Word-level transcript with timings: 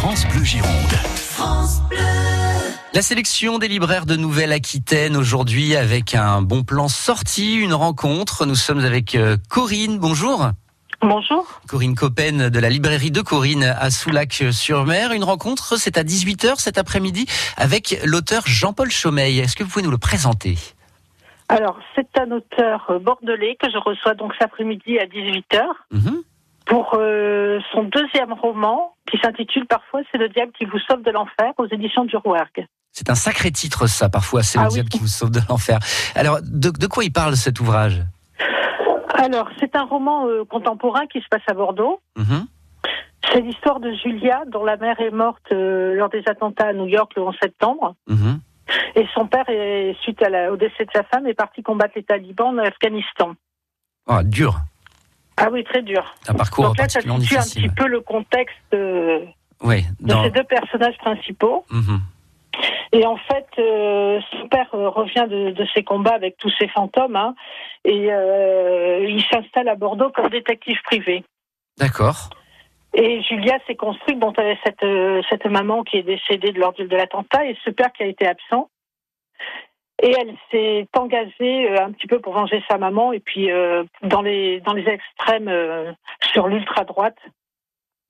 France 0.00 0.26
Bleu 0.28 0.44
Gironde. 0.44 0.92
La 2.94 3.02
sélection 3.02 3.58
des 3.58 3.68
libraires 3.68 4.06
de 4.06 4.16
Nouvelle-Aquitaine 4.16 5.16
aujourd'hui 5.16 5.76
avec 5.76 6.14
un 6.14 6.42
bon 6.42 6.62
plan 6.64 6.88
sorti, 6.88 7.54
une 7.56 7.74
rencontre. 7.74 8.46
Nous 8.46 8.54
sommes 8.54 8.80
avec 8.80 9.14
euh, 9.14 9.36
Corinne. 9.48 9.98
Bonjour. 9.98 10.50
Bonjour. 11.02 11.60
Corinne 11.68 11.94
Coppen 11.94 12.50
de 12.50 12.58
la 12.58 12.68
librairie 12.68 13.10
de 13.10 13.20
Corinne 13.20 13.64
à 13.64 13.90
Soulac-sur-Mer. 13.90 15.12
Une 15.12 15.24
rencontre, 15.24 15.76
c'est 15.76 15.96
à 15.98 16.02
18h 16.02 16.56
cet 16.60 16.78
après-midi 16.78 17.26
avec 17.56 18.00
l'auteur 18.04 18.42
Jean-Paul 18.46 18.90
Chaumeil. 18.90 19.38
Est-ce 19.38 19.56
que 19.56 19.62
vous 19.64 19.70
pouvez 19.70 19.84
nous 19.84 19.90
le 19.90 19.98
présenter? 19.98 20.56
Alors, 21.48 21.78
c'est 21.96 22.08
un 22.18 22.30
auteur 22.30 22.92
bordelais 23.00 23.56
que 23.60 23.70
je 23.70 23.78
reçois 23.78 24.14
donc 24.14 24.32
cet 24.34 24.42
après-midi 24.42 24.98
à 24.98 25.06
18h 25.06 25.62
Mhm. 25.92 26.22
Pour 26.70 26.92
euh, 26.94 27.58
son 27.72 27.82
deuxième 27.82 28.32
roman 28.32 28.94
qui 29.10 29.18
s'intitule 29.18 29.66
Parfois 29.66 30.00
c'est 30.10 30.18
le 30.18 30.28
diable 30.30 30.52
qui 30.58 30.64
vous 30.64 30.78
sauve 30.88 31.02
de 31.02 31.10
l'enfer 31.10 31.52
aux 31.58 31.66
éditions 31.66 32.04
du 32.06 32.16
Rouergue. 32.16 32.64
C'est 32.92 33.10
un 33.10 33.14
sacré 33.14 33.50
titre 33.50 33.86
ça, 33.86 34.08
parfois 34.08 34.42
c'est 34.42 34.58
Ah 34.58 34.62
le 34.62 34.68
oui. 34.68 34.74
diable 34.74 34.88
qui 34.88 34.98
vous 35.00 35.06
sauve 35.08 35.30
de 35.30 35.40
l'enfer. 35.48 35.78
Alors, 36.14 36.38
de, 36.42 36.70
de 36.70 36.86
quoi 36.86 37.04
il 37.04 37.12
parle 37.12 37.36
cet 37.36 37.60
ouvrage? 37.60 38.00
Alors, 39.14 39.48
c'est 39.58 39.76
un 39.76 39.84
roman 39.84 40.26
euh, 40.26 40.44
contemporain 40.44 41.06
qui 41.06 41.20
se 41.20 41.26
passe 41.30 41.42
à 41.48 41.52
Bordeaux. 41.54 42.00
Mhm. 42.16 42.46
C'est 43.32 43.40
l'histoire 43.42 43.78
de 43.80 43.92
Julia 43.92 44.42
dont 44.46 44.64
la 44.64 44.76
mère 44.76 44.98
est 45.00 45.10
morte 45.10 45.44
euh, 45.52 45.94
lors 45.94 46.08
des 46.08 46.22
attentats 46.26 46.68
à 46.68 46.72
New 46.72 46.86
York 46.86 47.12
le 47.16 47.22
11 47.22 47.36
septembre. 47.42 47.94
Mhm. 48.08 48.40
Et 48.96 49.06
son 49.14 49.26
père, 49.26 49.44
est, 49.48 49.94
suite 50.02 50.22
à 50.22 50.30
la- 50.30 50.52
au 50.52 50.56
décès 50.56 50.84
de 50.84 50.90
sa 50.94 51.02
femme, 51.04 51.26
est 51.26 51.34
parti 51.34 51.62
combattre 51.62 51.92
les 51.96 52.02
talibans 52.02 52.48
en 52.58 52.58
Afghanistan. 52.58 53.34
Oh, 54.08 54.22
dur. 54.24 54.54
Ah 55.40 55.48
oui, 55.50 55.64
très 55.64 55.82
dur. 55.82 56.04
Un 56.28 56.34
parcours 56.34 56.66
Donc 56.66 56.78
là, 56.78 56.88
ça 56.88 57.00
situe 57.00 57.36
un 57.36 57.40
petit 57.42 57.68
peu 57.70 57.86
le 57.86 58.00
contexte 58.00 58.56
euh, 58.74 59.24
Oui. 59.62 59.84
de 60.00 60.14
ces 60.22 60.30
deux 60.30 60.44
personnages 60.44 60.98
principaux. 60.98 61.64
Mhm. 61.70 62.00
Et 62.92 63.06
en 63.06 63.16
fait, 63.16 63.46
euh, 63.58 64.20
son 64.32 64.48
père 64.48 64.68
euh, 64.74 64.88
revient 64.90 65.26
de, 65.30 65.52
de 65.52 65.66
ses 65.74 65.82
combats 65.82 66.14
avec 66.14 66.36
tous 66.36 66.52
ses 66.58 66.68
fantômes, 66.68 67.16
hein, 67.16 67.34
et 67.84 68.08
euh, 68.12 69.06
il 69.08 69.22
s'installe 69.30 69.68
à 69.68 69.76
Bordeaux 69.76 70.10
comme 70.10 70.28
détective 70.28 70.76
privé. 70.84 71.24
D'accord. 71.78 72.30
Et 72.92 73.22
Julia 73.22 73.58
s'est 73.66 73.76
construite, 73.76 74.18
bon, 74.18 74.32
elle 74.36 74.58
cette, 74.66 74.84
cette 75.30 75.46
maman 75.46 75.84
qui 75.84 75.98
est 75.98 76.02
décédée 76.02 76.50
de 76.50 76.58
lors 76.58 76.72
de 76.72 76.84
l'attentat 76.84 77.46
et 77.46 77.56
ce 77.64 77.70
père 77.70 77.92
qui 77.92 78.02
a 78.02 78.06
été 78.06 78.26
absent. 78.26 78.68
Et 80.02 80.14
elle 80.18 80.34
s'est 80.50 80.86
engagée 80.96 81.70
euh, 81.70 81.84
un 81.84 81.92
petit 81.92 82.06
peu 82.06 82.20
pour 82.20 82.32
venger 82.32 82.62
sa 82.68 82.78
maman 82.78 83.12
et 83.12 83.20
puis 83.20 83.50
euh, 83.50 83.84
dans 84.02 84.22
les 84.22 84.60
dans 84.60 84.72
les 84.72 84.86
extrêmes 84.88 85.48
euh, 85.48 85.92
sur 86.32 86.48
l'ultra 86.48 86.84
droite. 86.84 87.18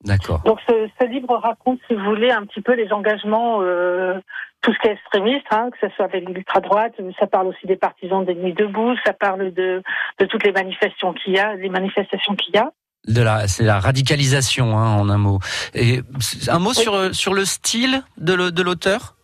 D'accord. 0.03 0.41
Donc 0.45 0.59
ce, 0.67 0.89
ce 0.99 1.05
livre 1.05 1.35
raconte, 1.37 1.79
si 1.87 1.93
vous 1.93 2.03
voulez, 2.03 2.31
un 2.31 2.45
petit 2.45 2.61
peu 2.61 2.73
les 2.73 2.91
engagements, 2.91 3.59
euh, 3.61 4.19
tout 4.61 4.73
ce 4.73 4.79
qui 4.79 4.87
est 4.87 4.93
extrémiste, 4.93 5.45
hein, 5.51 5.69
que 5.71 5.77
ce 5.87 5.93
soit 5.95 6.05
avec 6.05 6.27
l'ultra-droite, 6.27 6.93
ça 7.19 7.27
parle 7.27 7.47
aussi 7.47 7.67
des 7.67 7.75
partisans 7.75 8.25
des 8.25 8.33
Nuits 8.33 8.53
debout, 8.53 8.95
ça 9.05 9.13
parle 9.13 9.53
de, 9.53 9.83
de 10.17 10.25
toutes 10.25 10.43
les 10.43 10.51
manifestations 10.53 11.13
qu'il 11.13 11.33
y 11.33 11.39
a, 11.39 11.53
les 11.55 11.69
manifestations 11.69 12.35
qu'il 12.35 12.55
y 12.55 12.57
a. 12.57 12.71
De 13.07 13.21
la, 13.21 13.47
c'est 13.47 13.63
la 13.63 13.79
radicalisation, 13.79 14.77
hein, 14.77 14.95
en 14.99 15.09
un 15.09 15.17
mot. 15.17 15.39
Et 15.75 15.99
un 16.47 16.59
mot 16.59 16.73
sur 16.73 17.13
sur 17.13 17.33
le 17.33 17.45
style 17.45 18.01
de 18.17 18.33
le- 18.33 18.51
de 18.51 18.61
l'auteur? 18.63 19.15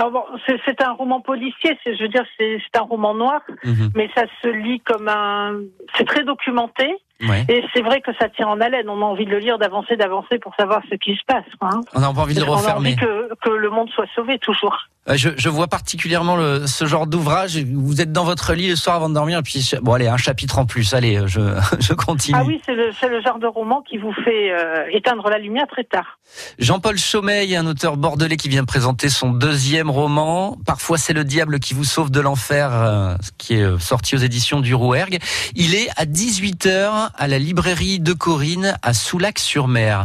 Alors 0.00 0.12
bon, 0.12 0.24
c'est 0.64 0.80
un 0.82 0.92
roman 0.92 1.20
policier, 1.20 1.78
c'est, 1.84 1.94
je 1.94 2.02
veux 2.02 2.08
dire, 2.08 2.24
c'est 2.38 2.58
un 2.74 2.80
roman 2.80 3.12
noir, 3.14 3.42
Mhm. 3.64 3.90
mais 3.94 4.08
ça 4.14 4.22
se 4.40 4.48
lit 4.48 4.80
comme 4.80 5.08
un, 5.08 5.56
c'est 5.94 6.06
très 6.06 6.24
documenté, 6.24 6.88
Ouais. 7.28 7.44
et 7.50 7.62
c'est 7.74 7.82
vrai 7.82 8.00
que 8.00 8.10
ça 8.18 8.30
tient 8.30 8.46
en 8.48 8.62
haleine. 8.62 8.88
On 8.88 9.02
a 9.02 9.04
envie 9.04 9.26
de 9.26 9.30
le 9.30 9.38
lire, 9.40 9.58
d'avancer, 9.58 9.96
d'avancer 9.96 10.38
pour 10.38 10.54
savoir 10.54 10.80
ce 10.90 10.94
qui 10.94 11.14
se 11.16 11.24
passe. 11.26 11.44
quoi, 11.60 11.68
hein. 11.74 11.80
On 11.94 12.00
pas 12.00 12.22
envie 12.22 12.34
de 12.34 12.40
le 12.40 12.46
On 12.48 12.54
a 12.54 12.56
refermer. 12.56 12.92
envie 12.92 12.96
que, 12.96 13.28
que 13.44 13.50
le 13.50 13.68
monde 13.68 13.90
soit 13.90 14.06
sauvé 14.14 14.38
toujours. 14.38 14.74
Euh, 15.08 15.16
Je, 15.16 15.30
je 15.36 15.48
vois 15.48 15.66
particulièrement 15.66 16.36
le, 16.36 16.66
ce 16.66 16.84
genre 16.84 17.06
d'ouvrage. 17.06 17.56
Vous 17.58 18.00
êtes 18.00 18.12
dans 18.12 18.24
votre 18.24 18.52
lit 18.54 18.68
le 18.68 18.76
soir 18.76 18.96
avant 18.96 19.08
de 19.08 19.14
dormir, 19.14 19.38
et 19.38 19.42
puis 19.42 19.70
bon 19.82 19.94
allez 19.94 20.08
un 20.08 20.16
chapitre 20.16 20.58
en 20.58 20.66
plus. 20.66 20.92
Allez, 20.94 21.16
euh, 21.16 21.26
je, 21.26 21.40
je 21.80 21.92
continue. 21.94 22.36
Ah 22.38 22.44
oui, 22.44 22.60
c'est 22.66 22.74
le, 22.74 22.90
le 22.90 23.22
genre 23.22 23.38
de 23.38 23.46
roman 23.46 23.82
qui 23.82 23.96
vous 23.98 24.12
fait 24.24 24.52
euh, 24.52 24.84
éteindre 24.92 25.28
la 25.30 25.38
lumière 25.38 25.66
très 25.68 25.84
tard. 25.84 26.18
Jean-Paul 26.58 26.98
Chaumeil, 26.98 27.56
un 27.56 27.66
auteur 27.66 27.96
bordelais 27.96 28.36
qui 28.36 28.48
vient 28.48 28.64
présenter 28.64 29.08
son 29.08 29.30
deuxième 29.32 29.90
roman. 29.90 30.56
Parfois 30.66 30.98
c'est 30.98 31.12
le 31.12 31.24
diable 31.24 31.58
qui 31.60 31.74
vous 31.74 31.84
sauve 31.84 32.10
de 32.10 32.20
l'enfer, 32.20 32.70
euh, 32.72 33.14
qui 33.38 33.54
est 33.54 33.62
euh, 33.62 33.78
sorti 33.78 34.14
aux 34.14 34.18
éditions 34.18 34.60
du 34.60 34.74
Rouergue. 34.74 35.18
Il 35.56 35.74
est 35.74 35.88
à 35.96 36.04
18h 36.04 37.10
à 37.16 37.28
la 37.28 37.38
librairie 37.38 38.00
de 38.00 38.12
Corinne 38.12 38.76
à 38.82 38.92
Soulac-sur-Mer. 38.94 40.04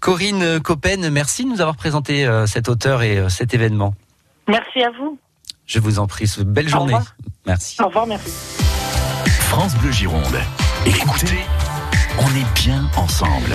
Corinne 0.00 0.60
Coppen, 0.60 1.10
merci 1.10 1.44
de 1.44 1.48
nous 1.48 1.60
avoir 1.60 1.76
présenté 1.76 2.26
euh, 2.26 2.46
cet 2.46 2.68
auteur 2.68 3.02
et 3.02 3.18
euh, 3.18 3.28
cet 3.28 3.54
événement. 3.54 3.94
Merci 4.48 4.82
à 4.82 4.90
vous. 4.90 5.18
Je 5.66 5.80
vous 5.80 5.98
en 5.98 6.06
prie, 6.06 6.30
belle 6.44 6.66
Au 6.66 6.70
journée. 6.70 6.94
revoir. 6.94 7.16
Merci. 7.46 7.80
Au 7.82 7.86
revoir, 7.86 8.06
merci. 8.06 8.30
France 9.48 9.74
Bleu 9.76 9.90
Gironde. 9.90 10.36
Écoutez, 10.86 11.38
on 12.18 12.28
est 12.34 12.54
bien 12.54 12.88
ensemble. 12.96 13.44